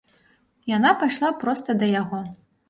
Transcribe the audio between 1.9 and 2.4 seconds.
яго.